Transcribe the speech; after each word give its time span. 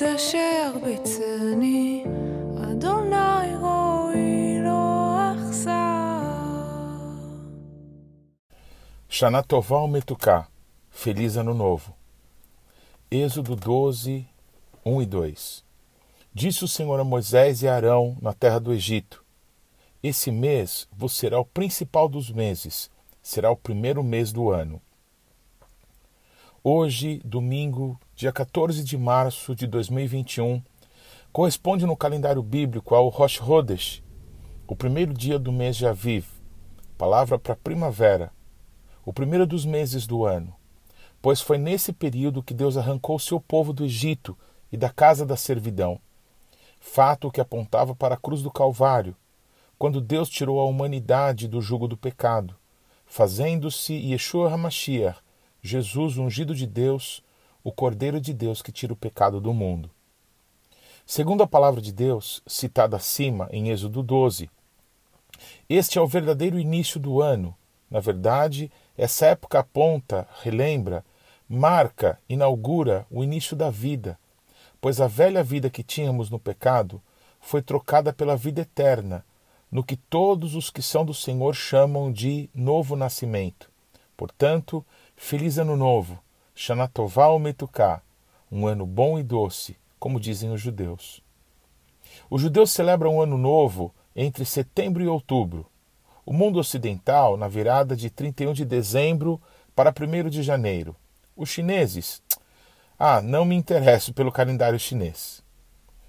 אשר 0.00 0.72
ביצני, 0.84 2.04
אדוני 2.56 3.56
רואי 3.60 4.58
לא 4.64 5.16
אחסר. 5.32 5.72
Shana 9.10 9.42
Tová 9.42 9.86
Metuká, 9.86 10.46
Feliz 10.90 11.36
Ano 11.36 11.54
Novo. 11.54 11.94
Êxodo 13.10 13.54
12, 13.54 14.26
1 14.84 15.02
e 15.02 15.06
2. 15.06 15.64
Disse 16.34 16.64
o 16.64 16.68
Senhor 16.68 16.98
a 16.98 17.04
Moisés 17.04 17.62
e 17.62 17.68
a 17.68 17.74
Arão 17.74 18.16
na 18.22 18.32
terra 18.32 18.58
do 18.58 18.72
Egito: 18.72 19.22
Esse 20.02 20.30
mês 20.30 20.88
vos 20.90 21.12
será 21.12 21.38
o 21.38 21.44
principal 21.44 22.08
dos 22.08 22.30
meses, 22.30 22.90
será 23.22 23.50
o 23.50 23.56
primeiro 23.56 24.02
mês 24.02 24.32
do 24.32 24.50
ano. 24.50 24.80
Hoje, 26.64 27.20
domingo, 27.24 28.00
dia 28.17 28.31
14 28.31 28.83
de 28.83 28.97
março 28.97 29.53
de 29.53 29.67
2021, 29.67 30.59
corresponde 31.31 31.85
no 31.85 31.95
calendário 31.95 32.41
bíblico 32.41 32.95
ao 32.95 33.09
Rosh 33.09 33.39
Hodesh, 33.39 34.01
o 34.67 34.75
primeiro 34.75 35.13
dia 35.13 35.37
do 35.37 35.51
mês 35.51 35.77
de 35.77 35.85
Aviv, 35.85 36.25
palavra 36.97 37.37
para 37.37 37.55
primavera, 37.55 38.31
o 39.05 39.13
primeiro 39.13 39.45
dos 39.45 39.65
meses 39.65 40.07
do 40.07 40.25
ano, 40.25 40.51
pois 41.21 41.41
foi 41.41 41.59
nesse 41.59 41.93
período 41.93 42.41
que 42.41 42.55
Deus 42.55 42.75
arrancou 42.75 43.19
seu 43.19 43.39
povo 43.39 43.71
do 43.71 43.85
Egito 43.85 44.35
e 44.71 44.77
da 44.77 44.89
casa 44.89 45.23
da 45.23 45.37
servidão, 45.37 45.99
fato 46.79 47.29
que 47.29 47.39
apontava 47.39 47.93
para 47.93 48.15
a 48.15 48.19
cruz 48.19 48.41
do 48.41 48.49
Calvário, 48.49 49.15
quando 49.77 50.01
Deus 50.01 50.27
tirou 50.27 50.59
a 50.59 50.65
humanidade 50.65 51.47
do 51.47 51.61
jugo 51.61 51.87
do 51.87 51.95
pecado, 51.95 52.55
fazendo-se 53.05 53.93
Yeshua 53.93 54.51
HaMashiach, 54.51 55.19
Jesus 55.61 56.17
ungido 56.17 56.55
de 56.55 56.65
Deus, 56.65 57.21
o 57.63 57.71
Cordeiro 57.71 58.19
de 58.19 58.33
Deus 58.33 58.61
que 58.61 58.71
tira 58.71 58.93
o 58.93 58.97
pecado 58.97 59.39
do 59.39 59.53
mundo. 59.53 59.89
Segundo 61.05 61.41
a 61.41 61.47
palavra 61.47 61.81
de 61.81 61.91
Deus, 61.91 62.41
citada 62.45 62.97
acima 62.97 63.47
em 63.51 63.69
Êxodo 63.69 64.03
12, 64.03 64.49
este 65.69 65.97
é 65.97 66.01
o 66.01 66.07
verdadeiro 66.07 66.59
início 66.59 66.99
do 66.99 67.21
ano. 67.21 67.55
Na 67.89 67.99
verdade, 67.99 68.71
essa 68.97 69.27
época 69.27 69.59
aponta, 69.59 70.27
relembra, 70.41 71.05
marca, 71.47 72.19
inaugura 72.27 73.05
o 73.09 73.23
início 73.23 73.55
da 73.55 73.69
vida, 73.69 74.19
pois 74.81 74.99
a 74.99 75.07
velha 75.07 75.43
vida 75.43 75.69
que 75.69 75.83
tínhamos 75.83 76.29
no 76.29 76.39
pecado 76.39 77.01
foi 77.39 77.61
trocada 77.61 78.11
pela 78.11 78.35
vida 78.35 78.61
eterna, 78.61 79.23
no 79.71 79.83
que 79.83 79.95
todos 79.95 80.55
os 80.55 80.69
que 80.69 80.81
são 80.81 81.05
do 81.05 81.13
Senhor 81.13 81.53
chamam 81.53 82.11
de 82.11 82.49
novo 82.53 82.95
nascimento. 82.95 83.69
Portanto, 84.15 84.85
feliz 85.15 85.57
ano 85.57 85.77
novo, 85.77 86.19
Shana 86.59 86.87
Tová 86.87 87.27
Metuká, 87.37 88.01
um 88.51 88.65
ano 88.65 88.83
bom 88.83 89.19
e 89.19 89.21
doce, 89.21 89.77
como 89.99 90.19
dizem 90.19 90.51
os 90.51 90.59
judeus. 90.59 91.21
Os 92.31 92.41
judeus 92.41 92.71
celebram 92.71 93.15
o 93.15 93.21
ano 93.21 93.37
novo 93.37 93.93
entre 94.15 94.43
setembro 94.43 95.03
e 95.03 95.07
outubro. 95.07 95.67
O 96.25 96.33
mundo 96.33 96.57
ocidental, 96.57 97.37
na 97.37 97.47
virada 97.47 97.95
de 97.95 98.09
31 98.09 98.53
de 98.53 98.65
dezembro 98.65 99.39
para 99.75 99.91
1 99.93 100.29
de 100.29 100.41
janeiro. 100.41 100.95
Os 101.35 101.47
chineses. 101.47 102.23
Ah, 102.97 103.21
não 103.21 103.45
me 103.45 103.55
interesso 103.55 104.11
pelo 104.11 104.31
calendário 104.31 104.79
chinês. 104.79 105.43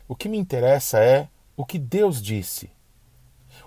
O 0.09 0.17
que 0.17 0.31
me 0.31 0.39
interessa 0.39 0.99
é 0.99 1.29
o 1.59 1.67
que 1.67 1.79
Deus 1.79 2.23
disse. 2.23 2.71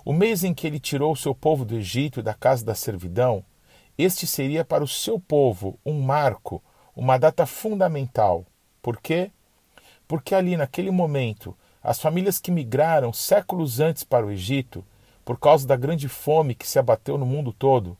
O 0.03 0.11
mês 0.11 0.43
em 0.43 0.51
que 0.51 0.65
ele 0.65 0.79
tirou 0.79 1.13
o 1.13 1.17
seu 1.17 1.35
povo 1.35 1.63
do 1.63 1.75
Egito 1.75 2.21
e 2.21 2.23
da 2.23 2.33
casa 2.33 2.65
da 2.65 2.73
servidão 2.73 3.45
este 3.97 4.25
seria 4.25 4.65
para 4.65 4.83
o 4.83 4.87
seu 4.87 5.19
povo 5.19 5.77
um 5.85 6.01
marco, 6.01 6.63
uma 6.95 7.17
data 7.17 7.45
fundamental. 7.45 8.45
Por 8.81 8.99
quê? 8.99 9.31
Porque 10.07 10.35
ali, 10.35 10.57
naquele 10.57 10.91
momento, 10.91 11.55
as 11.83 11.99
famílias 11.99 12.39
que 12.39 12.51
migraram 12.51 13.13
séculos 13.13 13.79
antes 13.79 14.03
para 14.03 14.25
o 14.25 14.31
Egito, 14.31 14.83
por 15.23 15.39
causa 15.39 15.67
da 15.67 15.75
grande 15.75 16.07
fome 16.07 16.55
que 16.55 16.67
se 16.67 16.77
abateu 16.77 17.17
no 17.17 17.25
mundo 17.25 17.53
todo, 17.53 17.97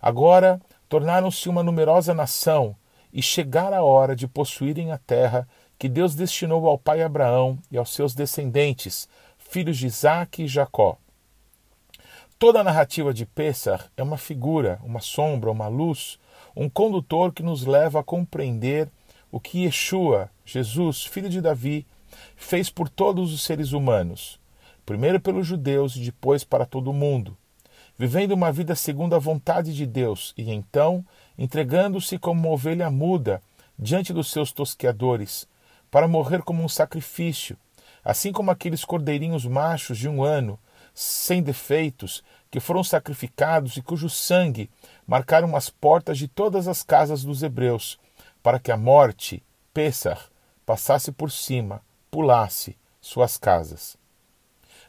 agora 0.00 0.60
tornaram-se 0.88 1.48
uma 1.48 1.62
numerosa 1.62 2.14
nação 2.14 2.74
e 3.12 3.22
chegara 3.22 3.78
a 3.78 3.82
hora 3.82 4.16
de 4.16 4.26
possuírem 4.26 4.92
a 4.92 4.98
terra 4.98 5.46
que 5.78 5.88
Deus 5.88 6.14
destinou 6.14 6.66
ao 6.66 6.78
pai 6.78 7.02
Abraão 7.02 7.58
e 7.70 7.76
aos 7.76 7.92
seus 7.92 8.14
descendentes, 8.14 9.08
filhos 9.36 9.76
de 9.76 9.86
Isaque 9.86 10.44
e 10.44 10.48
Jacó. 10.48 10.96
Toda 12.38 12.60
a 12.60 12.64
narrativa 12.64 13.12
de 13.12 13.26
Pessah 13.26 13.84
é 13.96 14.02
uma 14.02 14.16
figura, 14.16 14.80
uma 14.82 15.00
sombra, 15.00 15.50
uma 15.50 15.68
luz, 15.68 16.18
um 16.54 16.68
condutor 16.68 17.32
que 17.32 17.42
nos 17.42 17.64
leva 17.64 18.00
a 18.00 18.04
compreender 18.04 18.88
o 19.30 19.40
que 19.40 19.64
Yeshua, 19.64 20.30
Jesus, 20.44 21.04
filho 21.04 21.28
de 21.28 21.40
Davi, 21.40 21.86
fez 22.36 22.68
por 22.68 22.88
todos 22.88 23.32
os 23.32 23.42
seres 23.42 23.72
humanos, 23.72 24.38
primeiro 24.84 25.20
pelos 25.20 25.46
judeus 25.46 25.96
e 25.96 26.00
depois 26.00 26.44
para 26.44 26.66
todo 26.66 26.90
o 26.90 26.94
mundo, 26.94 27.36
vivendo 27.96 28.32
uma 28.32 28.52
vida 28.52 28.74
segundo 28.74 29.14
a 29.14 29.18
vontade 29.18 29.74
de 29.74 29.86
Deus 29.86 30.34
e 30.36 30.50
então 30.50 31.04
entregando-se 31.38 32.18
como 32.18 32.40
uma 32.40 32.50
ovelha 32.50 32.90
muda 32.90 33.42
diante 33.78 34.12
dos 34.12 34.30
seus 34.30 34.52
tosqueadores, 34.52 35.48
para 35.90 36.08
morrer 36.08 36.42
como 36.42 36.62
um 36.62 36.68
sacrifício, 36.68 37.56
assim 38.04 38.32
como 38.32 38.50
aqueles 38.50 38.84
cordeirinhos 38.84 39.44
machos 39.44 39.98
de 39.98 40.08
um 40.08 40.22
ano 40.22 40.58
sem 40.94 41.42
defeitos, 41.42 42.22
que 42.52 42.60
foram 42.60 42.84
sacrificados 42.84 43.78
e 43.78 43.82
cujo 43.82 44.10
sangue 44.10 44.68
marcaram 45.06 45.56
as 45.56 45.70
portas 45.70 46.18
de 46.18 46.28
todas 46.28 46.68
as 46.68 46.82
casas 46.82 47.24
dos 47.24 47.42
hebreus, 47.42 47.98
para 48.42 48.58
que 48.58 48.70
a 48.70 48.76
morte, 48.76 49.42
Pessah, 49.72 50.18
passasse 50.66 51.10
por 51.10 51.32
cima, 51.32 51.80
pulasse 52.10 52.76
suas 53.00 53.38
casas. 53.38 53.96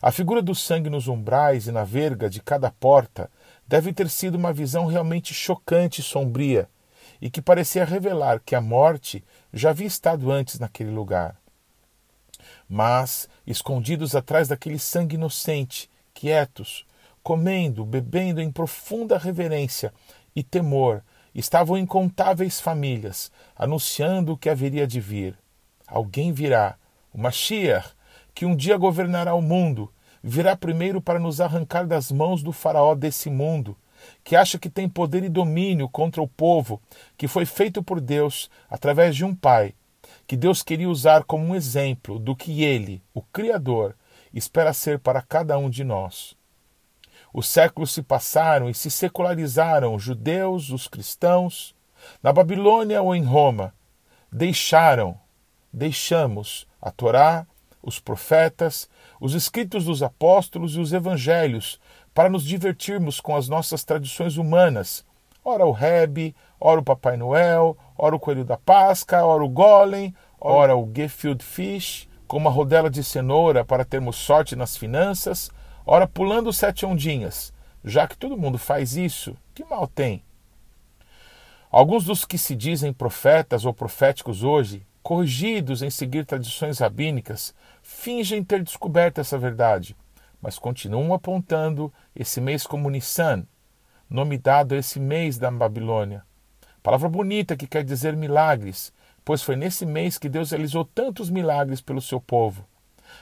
A 0.02 0.12
figura 0.12 0.42
do 0.42 0.54
sangue 0.54 0.90
nos 0.90 1.08
umbrais 1.08 1.66
e 1.66 1.72
na 1.72 1.86
verga 1.86 2.30
de 2.30 2.42
cada 2.42 2.70
porta 2.70 3.32
deve 3.66 3.94
ter 3.94 4.10
sido 4.10 4.36
uma 4.36 4.52
visão 4.52 4.86
realmente 4.86 5.34
chocante 5.34 6.02
e 6.02 6.04
sombria, 6.04 6.68
e 7.22 7.30
que 7.30 7.42
parecia 7.42 7.86
revelar 7.86 8.42
que 8.46 8.56
a 8.56 8.62
morte 8.62 9.24
já 9.54 9.70
havia 9.70 9.88
estado 9.88 10.30
antes 10.30 10.60
naquele 10.60 10.92
lugar. 10.92 11.38
Mas, 12.68 13.30
escondidos 13.48 14.18
atrás 14.18 14.50
daquele 14.50 14.78
sangue 14.78 15.16
inocente, 15.16 15.90
quietos, 16.14 16.86
comendo, 17.24 17.86
bebendo 17.86 18.42
em 18.42 18.52
profunda 18.52 19.18
reverência 19.18 19.94
e 20.36 20.44
temor, 20.44 21.02
estavam 21.34 21.78
incontáveis 21.78 22.60
famílias, 22.60 23.32
anunciando 23.56 24.34
o 24.34 24.38
que 24.38 24.50
haveria 24.50 24.86
de 24.86 25.00
vir. 25.00 25.38
Alguém 25.88 26.32
virá, 26.32 26.76
o 27.14 27.18
Mashiach, 27.20 27.94
que 28.36 28.46
um 28.46 28.56
dia 28.56 28.78
governará 28.78 29.34
o 29.34 29.42
mundo, 29.42 29.92
virá 30.22 30.56
primeiro 30.56 31.02
para 31.02 31.20
nos 31.20 31.42
arrancar 31.42 31.88
das 31.88 32.12
mãos 32.12 32.44
do 32.44 32.52
faraó 32.52 32.94
desse 32.94 33.30
mundo, 33.30 33.78
que 34.24 34.36
acha 34.36 34.58
que 34.60 34.70
tem 34.70 34.90
poder 34.90 35.24
e 35.24 35.30
domínio 35.30 35.88
contra 35.88 36.22
o 36.22 36.28
povo, 36.28 36.82
que 37.18 37.28
foi 37.28 37.46
feito 37.46 37.82
por 37.82 38.02
Deus 38.02 38.50
através 38.70 39.16
de 39.16 39.24
um 39.24 39.34
pai, 39.34 39.74
que 40.28 40.36
Deus 40.36 40.62
queria 40.62 40.90
usar 40.90 41.24
como 41.24 41.46
um 41.46 41.56
exemplo 41.56 42.20
do 42.20 42.36
que 42.36 42.64
ele, 42.64 43.02
o 43.14 43.22
Criador, 43.22 43.96
espera 44.34 44.74
ser 44.74 45.00
para 45.00 45.22
cada 45.22 45.58
um 45.58 45.70
de 45.70 45.84
nós. 45.84 46.36
Os 47.34 47.48
séculos 47.48 47.92
se 47.92 48.04
passaram 48.04 48.70
e 48.70 48.76
se 48.76 48.92
secularizaram 48.92 49.96
os 49.96 50.04
judeus, 50.04 50.70
os 50.70 50.88
cristãos, 50.88 51.76
na 52.22 52.32
Babilônia 52.32 53.02
ou 53.02 53.16
em 53.16 53.24
Roma. 53.24 53.74
Deixaram, 54.32 55.18
deixamos 55.72 56.68
a 56.80 56.92
Torá, 56.92 57.48
os 57.82 58.00
profetas, 58.00 58.88
os 59.20 59.34
escritos 59.34 59.86
dos 59.86 60.04
apóstolos 60.04 60.76
e 60.76 60.80
os 60.80 60.94
evangelhos 60.94 61.80
para 62.14 62.30
nos 62.30 62.44
divertirmos 62.44 63.20
com 63.20 63.36
as 63.36 63.50
nossas 63.50 63.84
tradições 63.84 64.38
humanas. 64.38 65.04
Ora 65.44 65.66
o 65.66 65.72
Rebe, 65.72 66.36
ora 66.60 66.80
o 66.80 66.84
Papai 66.84 67.18
Noel, 67.18 67.76
ora 67.98 68.16
o 68.16 68.20
Coelho 68.20 68.46
da 68.46 68.58
Páscoa, 68.58 69.26
ora 69.26 69.44
o 69.44 69.50
Golem, 69.50 70.16
ora 70.40 70.76
o 70.76 70.90
Gefield 70.96 71.44
Fish, 71.44 72.08
com 72.28 72.38
uma 72.38 72.50
rodela 72.50 72.90
de 72.90 73.04
cenoura 73.04 73.66
para 73.66 73.84
termos 73.84 74.16
sorte 74.16 74.56
nas 74.56 74.78
finanças, 74.78 75.52
ora 75.86 76.08
pulando 76.08 76.54
sete 76.54 76.86
ondinhas. 76.86 77.54
Já 77.84 78.08
que 78.08 78.18
todo 78.18 78.38
mundo 78.38 78.58
faz 78.58 78.96
isso, 78.96 79.36
que 79.54 79.66
mal 79.66 79.88
tem? 79.88 80.24
Alguns 81.70 82.06
dos 82.06 82.24
que 82.24 82.38
se 82.38 82.56
dizem 82.56 82.94
profetas 82.94 83.66
ou 83.66 83.74
proféticos 83.74 84.44
hoje, 84.44 84.86
corrigidos 85.02 85.82
em 85.82 85.90
seguir 85.90 86.26
tradições 86.26 86.80
rabínicas, 86.80 87.54
fingem 87.82 88.44
ter 88.44 88.64
descoberto 88.64 89.20
essa 89.20 89.38
verdade, 89.38 89.96
mas 90.42 90.58
continuam 90.58 91.14
apontando 91.14 91.92
esse 92.16 92.40
mês 92.40 92.66
como 92.66 92.90
Nissan, 92.90 93.46
nome 94.10 94.38
dado 94.38 94.76
a 94.76 94.78
esse 94.78 95.00
mês 95.00 95.38
da 95.38 95.52
Babilônia. 95.52 96.24
Palavra 96.82 97.10
bonita 97.10 97.58
que 97.58 97.68
quer 97.68 97.84
dizer 97.84 98.16
milagres, 98.16 98.94
pois 99.26 99.42
foi 99.42 99.56
nesse 99.56 99.86
mês 99.86 100.18
que 100.18 100.30
Deus 100.30 100.52
realizou 100.52 100.86
tantos 100.86 101.30
milagres 101.30 101.82
pelo 101.82 102.02
seu 102.02 102.22
povo. 102.22 102.66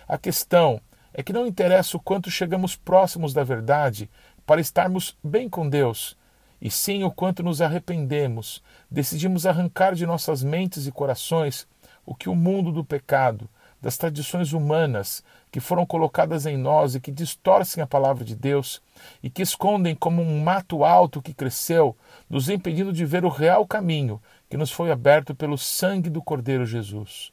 A 0.07 0.17
questão 0.17 0.81
é 1.13 1.21
que 1.21 1.33
não 1.33 1.45
interessa 1.45 1.97
o 1.97 1.99
quanto 1.99 2.31
chegamos 2.31 2.75
próximos 2.75 3.33
da 3.33 3.43
verdade 3.43 4.09
para 4.45 4.61
estarmos 4.61 5.17
bem 5.23 5.49
com 5.49 5.67
Deus, 5.67 6.17
e 6.61 6.69
sim 6.69 7.03
o 7.03 7.11
quanto 7.11 7.41
nos 7.41 7.61
arrependemos, 7.61 8.61
decidimos 8.89 9.45
arrancar 9.45 9.95
de 9.95 10.05
nossas 10.05 10.43
mentes 10.43 10.85
e 10.85 10.91
corações 10.91 11.67
o 12.05 12.13
que 12.13 12.29
o 12.29 12.35
mundo 12.35 12.71
do 12.71 12.83
pecado, 12.83 13.49
das 13.81 13.97
tradições 13.97 14.53
humanas 14.53 15.23
que 15.51 15.59
foram 15.59 15.85
colocadas 15.85 16.45
em 16.45 16.55
nós 16.55 16.93
e 16.93 16.99
que 16.99 17.11
distorcem 17.11 17.83
a 17.83 17.87
palavra 17.87 18.23
de 18.23 18.35
Deus 18.35 18.81
e 19.23 19.29
que 19.29 19.41
escondem 19.41 19.95
como 19.95 20.21
um 20.21 20.41
mato 20.41 20.85
alto 20.85 21.21
que 21.21 21.33
cresceu, 21.33 21.97
nos 22.29 22.47
impedindo 22.47 22.93
de 22.93 23.03
ver 23.05 23.25
o 23.25 23.29
real 23.29 23.65
caminho 23.65 24.21
que 24.49 24.55
nos 24.55 24.71
foi 24.71 24.91
aberto 24.91 25.33
pelo 25.33 25.57
sangue 25.57 26.09
do 26.09 26.21
Cordeiro 26.21 26.65
Jesus. 26.65 27.31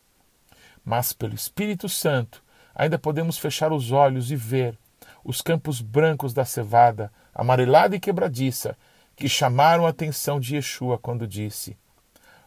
Mas 0.84 1.12
pelo 1.12 1.34
Espírito 1.34 1.88
Santo 1.88 2.42
ainda 2.78 2.98
podemos 2.98 3.36
fechar 3.36 3.72
os 3.72 3.92
olhos 3.92 4.30
e 4.30 4.36
ver 4.36 4.78
os 5.24 5.42
campos 5.42 5.82
brancos 5.82 6.32
da 6.32 6.44
cevada, 6.44 7.12
amarelada 7.34 7.96
e 7.96 8.00
quebradiça, 8.00 8.76
que 9.16 9.28
chamaram 9.28 9.84
a 9.84 9.90
atenção 9.90 10.38
de 10.38 10.54
Yeshua 10.54 10.96
quando 10.96 11.26
disse: 11.26 11.76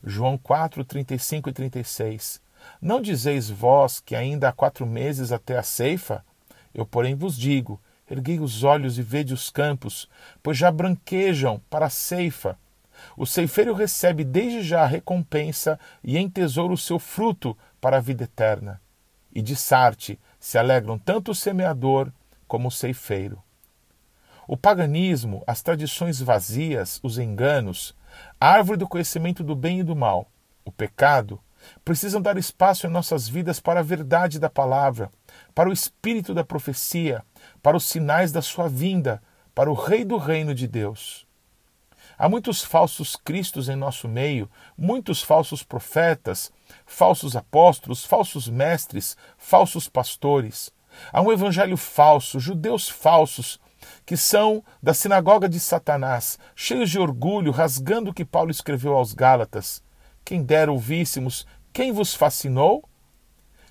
João 0.03 0.37
4, 0.37 0.85
35 0.85 1.49
e 1.49 1.53
36 1.53 2.41
não 2.81 3.01
dizeis 3.01 3.49
vós 3.49 3.99
que 3.99 4.15
ainda 4.15 4.49
há 4.49 4.51
quatro 4.51 4.85
meses 4.85 5.31
até 5.31 5.57
a 5.57 5.63
ceifa? 5.63 6.23
Eu, 6.73 6.85
porém, 6.85 7.15
vos 7.15 7.37
digo: 7.37 7.79
erguei 8.09 8.39
os 8.39 8.63
olhos 8.63 8.97
e 8.97 9.01
vede 9.01 9.33
os 9.33 9.49
campos, 9.49 10.07
pois 10.41 10.57
já 10.57 10.71
branquejam 10.71 11.61
para 11.69 11.87
a 11.87 11.89
ceifa. 11.89 12.57
O 13.17 13.25
ceifeiro 13.25 13.73
recebe 13.73 14.23
desde 14.23 14.61
já 14.61 14.83
a 14.83 14.87
recompensa 14.87 15.79
e 16.03 16.17
em 16.17 16.29
tesouro 16.29 16.73
o 16.73 16.77
seu 16.77 16.99
fruto 16.99 17.57
para 17.79 17.97
a 17.97 18.01
vida 18.01 18.25
eterna. 18.25 18.79
E 19.33 19.41
de 19.41 19.55
Sarte 19.55 20.19
se 20.39 20.57
alegram 20.57 20.97
tanto 20.97 21.31
o 21.31 21.35
semeador 21.35 22.11
como 22.47 22.67
o 22.67 22.71
ceifeiro. 22.71 23.41
O 24.47 24.57
paganismo, 24.57 25.43
as 25.47 25.61
tradições 25.61 26.19
vazias, 26.19 26.99
os 27.01 27.17
enganos, 27.17 27.95
a 28.39 28.49
árvore 28.49 28.77
do 28.77 28.87
conhecimento 28.87 29.43
do 29.43 29.55
bem 29.55 29.79
e 29.79 29.83
do 29.83 29.95
mal, 29.95 30.27
o 30.65 30.71
pecado, 30.71 31.39
precisam 31.85 32.21
dar 32.21 32.37
espaço 32.37 32.85
em 32.85 32.89
nossas 32.89 33.27
vidas 33.27 33.59
para 33.59 33.79
a 33.79 33.83
verdade 33.83 34.39
da 34.39 34.49
palavra, 34.49 35.11
para 35.53 35.69
o 35.69 35.73
espírito 35.73 36.33
da 36.33 36.43
profecia, 36.43 37.23
para 37.61 37.77
os 37.77 37.85
sinais 37.85 38.31
da 38.31 38.41
sua 38.41 38.67
vinda, 38.67 39.21
para 39.55 39.71
o 39.71 39.73
Rei 39.73 40.03
do 40.03 40.17
reino 40.17 40.53
de 40.53 40.67
Deus. 40.67 41.27
Há 42.21 42.29
muitos 42.29 42.63
falsos 42.63 43.15
cristos 43.15 43.67
em 43.67 43.75
nosso 43.75 44.07
meio, 44.07 44.47
muitos 44.77 45.23
falsos 45.23 45.63
profetas, 45.63 46.51
falsos 46.85 47.35
apóstolos, 47.35 48.05
falsos 48.05 48.47
mestres, 48.47 49.17
falsos 49.39 49.87
pastores. 49.87 50.71
Há 51.11 51.19
um 51.19 51.31
evangelho 51.31 51.75
falso, 51.75 52.39
judeus 52.39 52.87
falsos, 52.87 53.59
que 54.05 54.15
são 54.15 54.63
da 54.83 54.93
sinagoga 54.93 55.49
de 55.49 55.59
Satanás, 55.59 56.37
cheios 56.55 56.91
de 56.91 56.99
orgulho, 56.99 57.51
rasgando 57.51 58.11
o 58.11 58.13
que 58.13 58.23
Paulo 58.23 58.51
escreveu 58.51 58.95
aos 58.95 59.13
Gálatas. 59.15 59.81
Quem 60.23 60.43
dera 60.43 60.71
ouvíssemos 60.71 61.47
quem 61.73 61.91
vos 61.91 62.13
fascinou? 62.13 62.87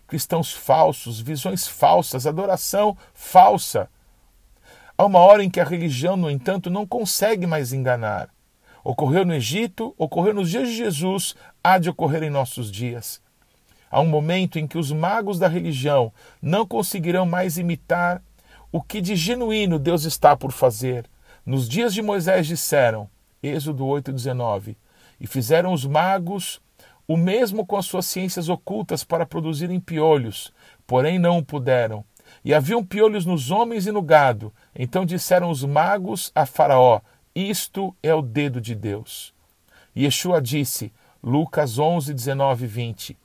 Cristãos 0.08 0.52
falsos, 0.52 1.20
visões 1.20 1.68
falsas, 1.68 2.26
adoração 2.26 2.98
falsa. 3.14 3.88
Há 4.98 5.04
uma 5.04 5.20
hora 5.20 5.44
em 5.44 5.48
que 5.48 5.60
a 5.60 5.64
religião, 5.64 6.16
no 6.16 6.28
entanto, 6.28 6.68
não 6.68 6.84
consegue 6.84 7.46
mais 7.46 7.72
enganar. 7.72 8.28
Ocorreu 8.82 9.24
no 9.24 9.34
Egito, 9.34 9.94
ocorreu 9.98 10.34
nos 10.34 10.50
dias 10.50 10.68
de 10.68 10.76
Jesus, 10.76 11.34
há 11.62 11.78
de 11.78 11.90
ocorrer 11.90 12.22
em 12.22 12.30
nossos 12.30 12.70
dias. 12.70 13.20
Há 13.90 14.00
um 14.00 14.06
momento 14.06 14.58
em 14.58 14.66
que 14.66 14.78
os 14.78 14.92
magos 14.92 15.38
da 15.38 15.48
religião 15.48 16.12
não 16.40 16.66
conseguirão 16.66 17.26
mais 17.26 17.58
imitar 17.58 18.22
o 18.72 18.80
que 18.80 19.00
de 19.00 19.16
genuíno 19.16 19.78
Deus 19.78 20.04
está 20.04 20.36
por 20.36 20.52
fazer. 20.52 21.04
Nos 21.44 21.68
dias 21.68 21.92
de 21.92 22.00
Moisés 22.00 22.46
disseram, 22.46 23.08
Êxodo 23.42 23.84
8,19, 23.84 24.76
e 25.20 25.26
fizeram 25.26 25.72
os 25.72 25.84
magos 25.84 26.60
o 27.08 27.16
mesmo 27.16 27.66
com 27.66 27.76
as 27.76 27.86
suas 27.86 28.06
ciências 28.06 28.48
ocultas 28.48 29.02
para 29.02 29.26
produzirem 29.26 29.80
piolhos, 29.80 30.52
porém 30.86 31.18
não 31.18 31.38
o 31.38 31.44
puderam. 31.44 32.04
E 32.44 32.54
haviam 32.54 32.84
piolhos 32.84 33.26
nos 33.26 33.50
homens 33.50 33.88
e 33.88 33.90
no 33.90 34.00
gado. 34.00 34.52
Então 34.72 35.04
disseram 35.04 35.50
os 35.50 35.64
magos 35.64 36.30
a 36.32 36.46
Faraó: 36.46 37.00
Isto 37.34 37.94
é 38.02 38.12
o 38.12 38.22
dedo 38.22 38.60
de 38.60 38.74
Deus. 38.74 39.32
Yeshua 39.96 40.42
disse, 40.42 40.92
Lucas 41.22 41.78
11, 41.78 42.12
19 42.12 42.64
e 42.64 42.68
20: 42.68 43.18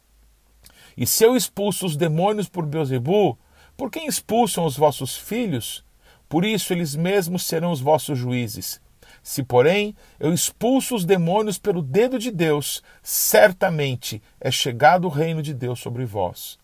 E 0.95 1.07
se 1.07 1.23
eu 1.23 1.35
expulso 1.35 1.85
os 1.85 1.97
demônios 1.97 2.47
por 2.47 2.65
Beuzebu, 2.65 3.37
por 3.75 3.89
quem 3.89 4.05
expulsam 4.05 4.65
os 4.65 4.77
vossos 4.77 5.17
filhos? 5.17 5.83
Por 6.29 6.45
isso 6.45 6.71
eles 6.71 6.95
mesmos 6.95 7.43
serão 7.43 7.71
os 7.71 7.81
vossos 7.81 8.17
juízes. 8.17 8.79
Se, 9.23 9.41
porém, 9.41 9.95
eu 10.19 10.31
expulso 10.31 10.95
os 10.95 11.03
demônios 11.03 11.57
pelo 11.57 11.81
dedo 11.81 12.19
de 12.19 12.29
Deus, 12.29 12.83
certamente 13.01 14.21
é 14.39 14.51
chegado 14.51 15.05
o 15.05 15.09
reino 15.09 15.41
de 15.41 15.53
Deus 15.53 15.79
sobre 15.79 16.05
vós. 16.05 16.59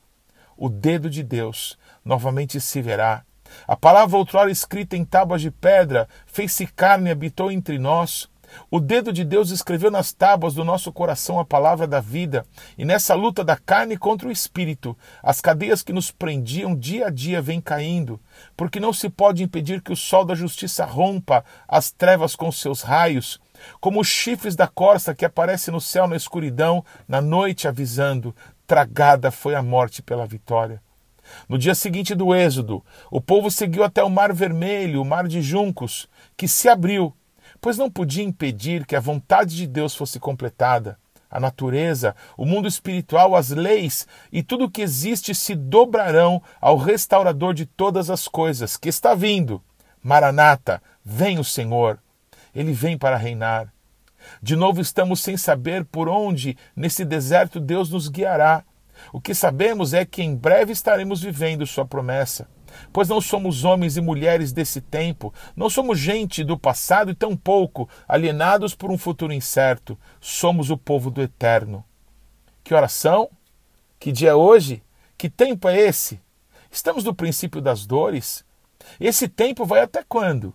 O 0.56 0.70
dedo 0.70 1.10
de 1.10 1.24
Deus 1.24 1.76
novamente 2.06 2.62
se 2.62 2.82
verá. 2.82 3.26
A 3.68 3.76
palavra 3.76 4.18
outrora 4.18 4.52
escrita 4.52 4.96
em 4.96 5.06
tábuas 5.06 5.42
de 5.42 5.52
pedra 5.52 6.08
fez-se 6.26 6.68
carne 6.68 7.10
e 7.10 7.12
habitou 7.12 7.52
entre 7.52 7.78
nós. 7.78 8.30
O 8.70 8.80
dedo 8.80 9.12
de 9.14 9.24
Deus 9.24 9.50
escreveu 9.50 9.90
nas 9.90 10.12
tábuas 10.12 10.54
do 10.54 10.64
nosso 10.64 10.92
coração 10.92 11.40
a 11.40 11.46
palavra 11.46 11.88
da 11.88 12.00
vida, 12.00 12.46
e 12.78 12.86
nessa 12.86 13.16
luta 13.16 13.44
da 13.44 13.56
carne 13.56 13.98
contra 13.98 14.28
o 14.28 14.32
espírito, 14.32 14.98
as 15.24 15.40
cadeias 15.40 15.82
que 15.82 15.94
nos 15.94 16.12
prendiam 16.12 16.76
dia 16.76 17.08
a 17.08 17.10
dia 17.10 17.42
vêm 17.42 17.62
caindo, 17.62 18.20
porque 18.56 18.80
não 18.80 18.92
se 18.94 19.10
pode 19.10 19.44
impedir 19.44 19.82
que 19.82 19.92
o 19.92 19.96
sol 19.96 20.26
da 20.26 20.36
justiça 20.36 20.86
rompa 20.86 21.46
as 21.68 21.92
trevas 21.92 22.36
com 22.36 22.52
seus 22.52 22.82
raios, 22.82 23.40
como 23.80 24.02
os 24.02 24.08
chifres 24.08 24.56
da 24.56 24.68
corça 24.68 25.16
que 25.16 25.26
aparece 25.26 25.72
no 25.72 25.80
céu 25.80 26.08
na 26.08 26.16
escuridão, 26.16 26.84
na 27.08 27.22
noite 27.22 27.68
avisando: 27.68 28.36
tragada 28.68 29.32
foi 29.32 29.56
a 29.56 29.62
morte 29.62 30.02
pela 30.02 30.26
vitória. 30.26 30.82
No 31.48 31.58
dia 31.58 31.76
seguinte 31.76 32.16
do 32.16 32.34
Êxodo, 32.34 32.84
o 33.10 33.22
povo 33.22 33.50
seguiu 33.52 33.84
até 33.84 34.04
o 34.04 34.10
Mar 34.10 34.34
Vermelho, 34.34 35.02
o 35.02 35.06
Mar 35.06 35.28
de 35.28 35.42
Juncos, 35.42 36.08
que 36.36 36.48
se 36.48 36.68
abriu 36.68 37.14
pois 37.62 37.78
não 37.78 37.90
podia 37.90 38.24
impedir 38.24 38.86
que 38.86 38.96
a 38.96 39.00
vontade 39.00 39.56
de 39.56 39.68
Deus 39.68 39.96
fosse 39.96 40.20
completada. 40.20 40.98
A 41.30 41.40
natureza, 41.40 42.14
o 42.36 42.46
mundo 42.46 42.68
espiritual, 42.68 43.36
as 43.36 43.52
leis 43.52 44.06
e 44.32 44.44
tudo 44.44 44.66
o 44.66 44.70
que 44.70 44.82
existe 44.82 45.34
se 45.34 45.56
dobrarão 45.56 46.42
ao 46.60 46.76
restaurador 46.76 47.54
de 47.54 47.66
todas 47.66 48.10
as 48.10 48.28
coisas, 48.28 48.76
que 48.76 48.90
está 48.90 49.16
vindo. 49.16 49.62
Maranata, 50.04 50.82
vem 51.06 51.40
o 51.40 51.44
Senhor. 51.44 52.00
Ele 52.54 52.74
vem 52.74 52.98
para 52.98 53.16
reinar. 53.16 53.72
De 54.42 54.58
novo 54.58 54.82
estamos 54.82 55.22
sem 55.22 55.38
saber 55.38 55.86
por 55.86 56.10
onde 56.10 56.58
nesse 56.76 57.06
deserto 57.06 57.62
Deus 57.62 57.90
nos 57.90 58.10
guiará. 58.10 58.64
O 59.12 59.22
que 59.22 59.34
sabemos 59.34 59.94
é 59.94 60.06
que 60.06 60.22
em 60.22 60.36
breve 60.36 60.72
estaremos 60.72 61.22
vivendo 61.22 61.66
Sua 61.66 61.86
promessa 61.86 62.48
pois 62.92 63.10
não 63.10 63.22
somos 63.22 63.64
homens 63.64 63.98
e 63.98 64.02
mulheres 64.02 64.52
desse 64.52 64.82
tempo, 64.82 65.34
não 65.56 65.70
somos 65.70 66.00
gente 66.00 66.44
do 66.44 66.58
passado 66.58 67.12
e 67.12 67.16
tampouco 67.16 67.90
alienados 68.08 68.74
por 68.74 68.92
um 68.92 68.98
futuro 68.98 69.34
incerto, 69.34 69.98
somos 70.20 70.70
o 70.70 70.78
povo 70.78 71.10
do 71.10 71.22
eterno. 71.22 71.84
Que 72.64 72.74
oração? 72.74 73.30
Que 74.00 74.12
dia 74.12 74.30
é 74.30 74.36
hoje? 74.36 74.84
Que 75.18 75.30
tempo 75.30 75.68
é 75.68 75.78
esse? 75.78 76.20
Estamos 76.72 77.04
no 77.04 77.14
princípio 77.14 77.62
das 77.62 77.86
dores? 77.86 78.46
Esse 79.00 79.28
tempo 79.28 79.66
vai 79.66 79.82
até 79.82 80.04
quando? 80.04 80.54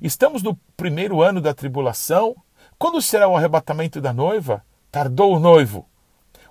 Estamos 0.00 0.42
no 0.42 0.54
primeiro 0.76 1.22
ano 1.22 1.40
da 1.40 1.54
tribulação? 1.54 2.36
Quando 2.78 3.02
será 3.02 3.26
o 3.26 3.36
arrebatamento 3.36 4.00
da 4.00 4.12
noiva? 4.12 4.64
Tardou 4.92 5.34
o 5.34 5.40
noivo. 5.40 5.88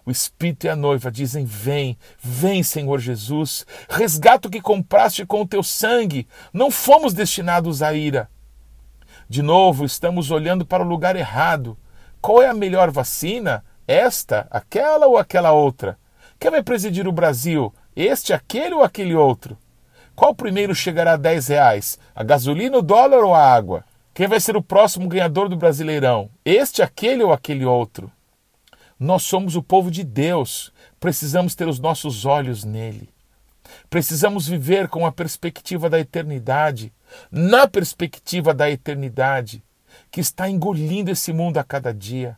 O 0.08 0.12
Espírito 0.12 0.66
e 0.66 0.70
a 0.70 0.76
noiva 0.76 1.12
dizem: 1.12 1.44
Vem, 1.44 1.98
vem, 2.18 2.64
Senhor 2.64 2.98
Jesus, 2.98 3.66
resgata 3.90 4.48
o 4.48 4.52
que 4.52 4.62
compraste 4.62 5.26
com 5.26 5.42
o 5.42 5.48
teu 5.48 5.62
sangue. 5.62 6.26
Não 6.54 6.72
fomos 6.72 7.14
destinados 7.14 7.84
à 7.84 7.94
ira. 7.94 8.30
De 9.28 9.42
novo, 9.42 9.84
estamos 9.84 10.32
olhando 10.32 10.66
para 10.66 10.82
o 10.82 10.88
lugar 10.88 11.18
errado. 11.18 11.78
Qual 12.22 12.42
é 12.42 12.48
a 12.48 12.54
melhor 12.54 12.90
vacina? 12.90 13.66
Esta, 13.86 14.48
aquela 14.50 15.08
ou 15.08 15.18
aquela 15.18 15.52
outra? 15.52 16.00
Quem 16.40 16.52
vai 16.52 16.64
presidir 16.64 17.06
o 17.06 17.12
Brasil? 17.12 17.74
Este, 17.94 18.32
aquele 18.32 18.76
ou 18.76 18.84
aquele 18.84 19.14
outro? 19.14 19.58
Qual 20.16 20.34
primeiro 20.34 20.74
chegará 20.74 21.14
a 21.14 21.18
10 21.18 21.48
reais? 21.50 22.00
A 22.16 22.24
gasolina, 22.24 22.78
o 22.78 22.82
dólar 22.82 23.26
ou 23.26 23.36
a 23.36 23.54
água? 23.54 23.84
Quem 24.14 24.26
vai 24.26 24.40
ser 24.40 24.56
o 24.56 24.64
próximo 24.64 25.10
ganhador 25.10 25.50
do 25.50 25.58
Brasileirão? 25.58 26.30
Este, 26.46 26.82
aquele 26.82 27.24
ou 27.24 27.34
aquele 27.34 27.66
outro? 27.66 28.10
Nós 29.00 29.22
somos 29.24 29.56
o 29.56 29.62
povo 29.62 29.92
de 29.92 30.04
Deus, 30.04 30.74
precisamos 31.00 31.54
ter 31.54 31.68
os 31.68 31.80
nossos 31.80 32.26
olhos 32.26 32.64
nele. 32.64 33.10
Precisamos 33.90 34.48
viver 34.48 34.88
com 34.88 35.06
a 35.06 35.12
perspectiva 35.12 35.88
da 35.88 36.00
eternidade, 36.00 36.92
na 37.30 37.68
perspectiva 37.68 38.56
da 38.56 38.70
eternidade, 38.72 39.64
que 40.10 40.20
está 40.20 40.50
engolindo 40.50 41.12
esse 41.12 41.32
mundo 41.32 41.58
a 41.58 41.64
cada 41.64 41.94
dia. 41.94 42.38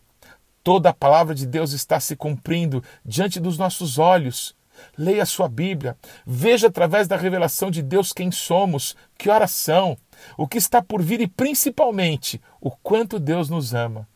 Toda 0.61 0.89
a 0.89 0.93
palavra 0.93 1.33
de 1.33 1.45
Deus 1.45 1.71
está 1.71 1.97
se 1.97 2.15
cumprindo 2.15 2.83
diante 3.05 3.39
dos 3.39 3.57
nossos 3.57 3.97
olhos. 3.97 4.53
Leia 4.97 5.23
a 5.23 5.25
sua 5.25 5.47
Bíblia, 5.47 5.97
veja 6.25 6.67
através 6.67 7.07
da 7.07 7.15
revelação 7.15 7.71
de 7.71 7.81
Deus 7.81 8.11
quem 8.11 8.31
somos, 8.31 8.95
que 9.17 9.29
oração, 9.29 9.97
o 10.37 10.47
que 10.47 10.57
está 10.57 10.81
por 10.81 11.01
vir 11.01 11.21
e 11.21 11.27
principalmente 11.27 12.41
o 12.59 12.71
quanto 12.71 13.19
Deus 13.19 13.49
nos 13.49 13.73
ama. 13.73 14.07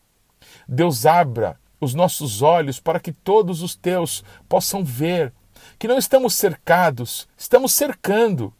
Deus 0.67 1.05
abra 1.05 1.57
os 1.83 1.93
nossos 1.93 2.41
olhos 2.41 2.79
para 2.79 2.99
que 2.99 3.11
todos 3.11 3.61
os 3.61 3.75
teus 3.75 4.23
possam 4.47 4.83
ver 4.83 5.33
que 5.77 5.87
não 5.87 5.97
estamos 5.97 6.35
cercados, 6.35 7.27
estamos 7.37 7.73
cercando, 7.73 8.53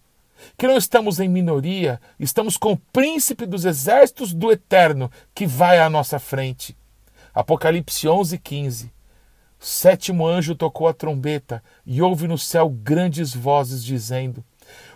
que 0.58 0.68
não 0.68 0.78
estamos 0.78 1.20
em 1.20 1.30
minoria, 1.30 2.00
estamos 2.20 2.58
com 2.58 2.74
o 2.74 2.78
príncipe 2.92 3.46
dos 3.46 3.66
exércitos 3.66 4.34
do 4.34 4.52
eterno 4.52 5.12
que 5.34 5.46
vai 5.46 5.80
à 5.80 5.90
nossa 5.90 6.20
frente. 6.20 6.76
Apocalipse 7.34 8.08
11, 8.08 8.38
15. 8.38 8.86
O 9.60 9.66
sétimo 9.66 10.28
anjo 10.28 10.56
tocou 10.56 10.88
a 10.88 10.94
trombeta 10.94 11.64
e 11.86 12.02
houve 12.02 12.28
no 12.28 12.38
céu 12.38 12.70
grandes 12.70 13.34
vozes 13.34 13.84
dizendo: 13.84 14.44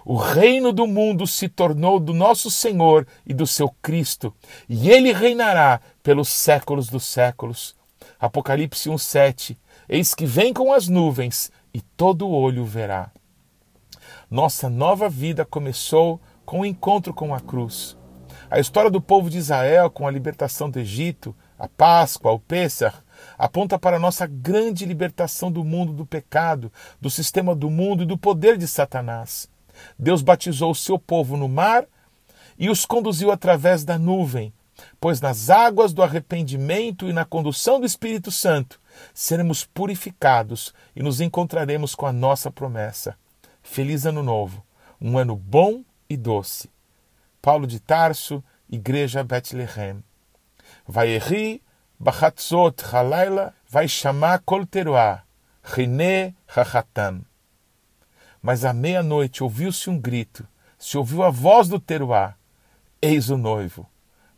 O 0.04 0.18
reino 0.18 0.74
do 0.74 0.86
mundo 0.86 1.26
se 1.26 1.48
tornou 1.48 2.00
do 2.00 2.14
nosso 2.14 2.52
Senhor 2.52 3.08
e 3.26 3.34
do 3.34 3.48
seu 3.48 3.70
Cristo, 3.82 4.34
e 4.68 4.90
ele 4.90 5.14
reinará 5.14 5.80
pelos 6.04 6.28
séculos 6.28 6.90
dos 6.90 7.06
séculos. 7.06 7.77
Apocalipse 8.20 8.90
1, 8.90 8.98
7. 8.98 9.58
Eis 9.88 10.16
que 10.16 10.26
vem 10.26 10.54
com 10.54 10.74
as 10.74 10.88
nuvens 10.88 11.52
e 11.74 11.82
todo 11.82 12.30
olho 12.30 12.66
verá. 12.66 13.12
Nossa 14.30 14.70
nova 14.70 15.08
vida 15.08 15.46
começou 15.46 16.20
com 16.46 16.62
o 16.62 16.66
encontro 16.66 17.14
com 17.14 17.34
a 17.34 17.40
cruz. 17.40 17.98
A 18.50 18.60
história 18.60 18.90
do 18.90 19.02
povo 19.02 19.30
de 19.30 19.38
Israel 19.38 19.90
com 19.90 20.08
a 20.08 20.12
libertação 20.12 20.70
do 20.70 20.80
Egito, 20.80 21.36
a 21.60 21.68
Páscoa, 21.68 22.32
o 22.32 22.40
Pêssar, 22.40 23.04
aponta 23.38 23.78
para 23.78 23.98
a 23.98 24.00
nossa 24.00 24.26
grande 24.26 24.86
libertação 24.86 25.52
do 25.52 25.64
mundo 25.64 25.92
do 25.92 26.06
pecado, 26.06 26.72
do 27.00 27.10
sistema 27.10 27.54
do 27.54 27.70
mundo 27.70 28.04
e 28.04 28.06
do 28.06 28.18
poder 28.18 28.58
de 28.58 28.68
Satanás. 28.68 29.50
Deus 29.98 30.22
batizou 30.22 30.72
o 30.72 30.76
seu 30.76 30.98
povo 30.98 31.38
no 31.38 31.48
mar 31.48 31.86
e 32.58 32.70
os 32.70 32.86
conduziu 32.86 33.32
através 33.32 33.84
da 33.84 34.00
nuvem, 34.00 34.54
pois 35.00 35.22
nas 35.22 35.50
águas 35.50 35.94
do 35.94 36.04
arrependimento 36.04 37.08
e 37.08 37.14
na 37.14 37.26
condução 37.26 37.80
do 37.80 37.86
Espírito 37.86 38.32
Santo 38.32 38.80
seremos 39.14 39.64
purificados 39.64 40.74
e 40.96 41.04
nos 41.04 41.22
encontraremos 41.22 41.94
com 41.96 42.06
a 42.06 42.14
nossa 42.14 42.52
promessa. 42.52 43.16
Feliz 43.62 44.06
Ano 44.06 44.24
Novo, 44.24 44.66
um 45.00 45.18
ano 45.18 45.36
bom 45.36 45.84
e 46.10 46.18
doce. 46.18 46.70
Paulo 47.42 47.68
de 47.68 47.80
Tarso, 47.80 48.44
Igreja 48.70 49.24
Bethlehem. 49.24 50.04
Vaierri, 50.88 51.62
Bachatzot 52.00 52.84
Halaila, 52.92 53.54
vai 53.70 53.88
chamar 53.88 54.42
Colteruá, 54.46 55.24
René 55.64 56.34
Rahatam. 56.48 57.22
Mas 58.42 58.64
à 58.64 58.74
meia-noite 58.74 59.44
ouviu-se 59.44 59.90
um 59.90 60.00
grito, 60.00 60.48
se 60.78 60.98
ouviu 60.98 61.24
a 61.24 61.30
voz 61.30 61.68
do 61.68 61.80
teruá, 61.80 62.36
eis 63.02 63.30
o 63.30 63.38
noivo. 63.38 63.88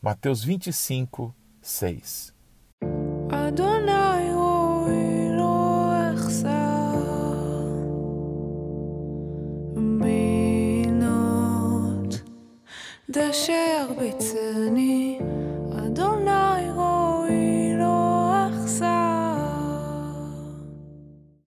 Mateus 0.01 0.45
25, 0.45 1.33
6. 1.61 2.33
Adonai 3.31 4.31
roi 4.31 5.35
lo 5.35 5.69